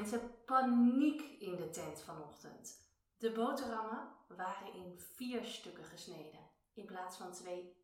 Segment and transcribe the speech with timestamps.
[0.00, 2.88] Mensen, paniek in de tent vanochtend.
[3.18, 6.40] De boterhammen waren in vier stukken gesneden
[6.74, 7.76] in plaats van twee.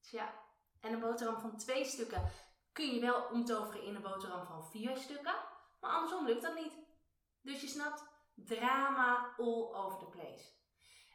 [0.00, 0.34] Tja,
[0.80, 2.30] en een boterham van twee stukken
[2.72, 5.34] kun je wel omtoveren in een boterham van vier stukken,
[5.80, 6.72] maar andersom lukt dat niet.
[7.42, 10.44] Dus je snapt, drama all over the place.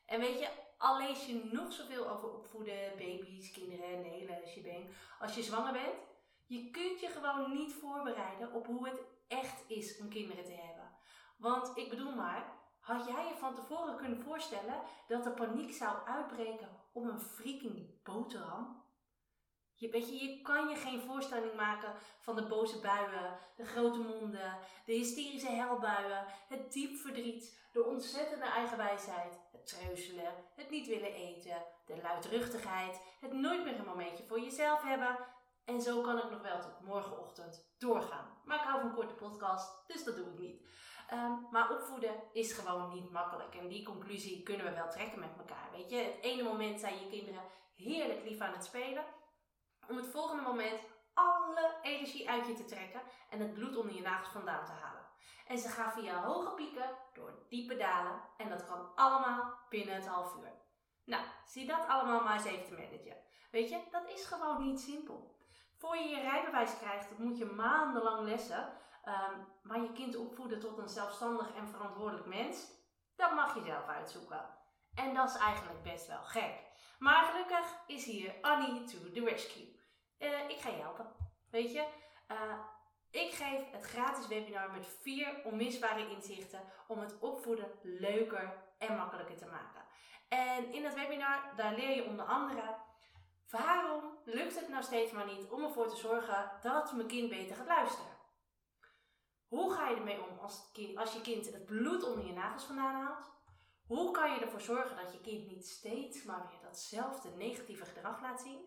[0.05, 4.41] En weet je, al lees je nog zoveel over opvoeden, baby's, kinderen en de hele
[4.47, 5.95] shebang, als je zwanger bent,
[6.45, 8.99] je kunt je gewoon niet voorbereiden op hoe het
[9.39, 10.91] echt is om kinderen te hebben.
[11.37, 16.07] Want ik bedoel maar, had jij je van tevoren kunnen voorstellen dat er paniek zou
[16.07, 18.81] uitbreken om een freaking boterham?
[19.75, 23.99] Je, weet je, je kan je geen voorstelling maken van de boze buien, de grote
[23.99, 31.13] monden, de hysterische helbuien, het diep verdriet, de ontzettende eigenwijsheid, het treuzelen, het niet willen
[31.13, 35.17] eten, de luidruchtigheid, het nooit meer een momentje voor jezelf hebben.
[35.65, 38.37] En zo kan ik nog wel tot morgenochtend doorgaan.
[38.45, 40.67] Maar ik hou van korte podcast, dus dat doe ik niet.
[41.07, 43.55] Ehm, maar opvoeden is gewoon niet makkelijk.
[43.55, 45.69] En die conclusie kunnen we wel trekken met elkaar.
[45.71, 47.41] Weet je, het ene moment zijn je kinderen
[47.75, 49.05] heerlijk lief aan het spelen
[49.89, 50.79] om het volgende moment
[51.13, 55.05] alle energie uit je te trekken en het bloed onder je nagels vandaan te halen.
[55.47, 60.07] En ze gaan via hoge pieken door diepe dalen en dat kan allemaal binnen het
[60.07, 60.51] half uur.
[61.05, 63.17] Nou, zie dat allemaal maar eens even te managen.
[63.51, 65.35] Weet je, dat is gewoon niet simpel.
[65.83, 68.73] Voor je je rijbewijs krijgt, moet je maandenlang lessen.
[69.61, 72.67] Maar je kind opvoeden tot een zelfstandig en verantwoordelijk mens,
[73.15, 74.45] dat mag je zelf uitzoeken.
[74.95, 76.53] En dat is eigenlijk best wel gek.
[76.99, 79.79] Maar gelukkig is hier Annie to the rescue.
[80.19, 81.15] Uh, ik ga je helpen.
[81.51, 81.87] Weet je,
[82.31, 82.59] uh,
[83.09, 89.37] ik geef het gratis webinar met vier onmisbare inzichten om het opvoeden leuker en makkelijker
[89.37, 89.81] te maken.
[90.27, 92.75] En in het webinar, daar leer je onder andere
[93.57, 97.55] waarom lukt het nou steeds maar niet om ervoor te zorgen dat mijn kind beter
[97.55, 98.11] gaat luisteren.
[99.47, 102.95] Hoe ga je ermee om als, als je kind het bloed onder je nagels vandaan
[102.95, 103.31] haalt?
[103.87, 108.21] Hoe kan je ervoor zorgen dat je kind niet steeds maar weer datzelfde negatieve gedrag
[108.21, 108.59] laat zien?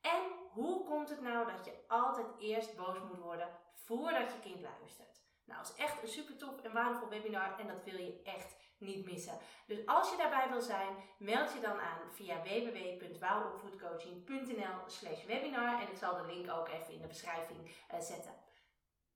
[0.00, 4.60] En hoe komt het nou dat je altijd eerst boos moet worden voordat je kind
[4.60, 5.22] luistert?
[5.44, 8.56] Nou, dat is echt een super tof en waardevol webinar en dat wil je echt
[8.82, 9.38] niet missen.
[9.66, 15.90] Dus als je daarbij wil zijn, meld je dan aan via www.wouwopvoedcoaching.nl slash webinar en
[15.90, 18.34] ik zal de link ook even in de beschrijving uh, zetten.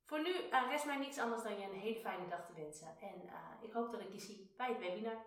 [0.04, 2.96] Voor nu uh, rest mij niets anders dan je een hele fijne dag te wensen
[3.00, 5.24] en uh, ik hoop dat ik je zie bij het webinar.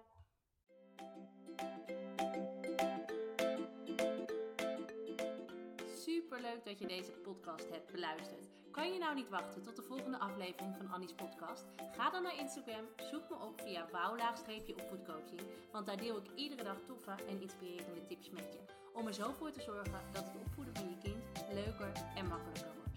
[5.95, 8.58] Superleuk dat je deze podcast hebt beluisterd.
[8.71, 11.65] Kan je nou niet wachten tot de volgende aflevering van Annie's podcast?
[11.91, 15.41] Ga dan naar Instagram, zoek me op via wouw-opvoedcoaching,
[15.71, 18.59] want daar deel ik iedere dag toffe en inspirerende tips met je.
[18.93, 22.73] Om er zo voor te zorgen dat het opvoeden van je kind leuker en makkelijker
[22.75, 22.89] wordt.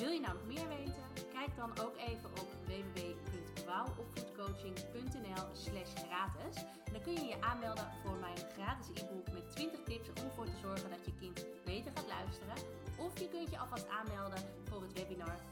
[0.00, 0.94] Wil je nou nog meer weten?
[1.32, 6.54] Kijk dan ook even op www.wouwopvoedcoaching.nl slash gratis.
[6.92, 10.56] Dan kun je je aanmelden voor mijn gratis e-book met 20 tips om ervoor te
[10.62, 12.54] zorgen dat je kind beter gaat luisteren.
[12.98, 14.42] Of je kunt je alvast aanmelden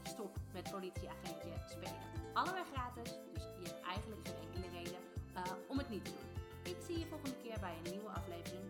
[0.03, 2.01] Stop met politieagentje spelen.
[2.33, 5.01] Allebei gratis, dus je hebt eigenlijk geen enkele reden
[5.35, 6.29] uh, om het niet te doen.
[6.73, 8.69] Ik zie je volgende keer bij een nieuwe aflevering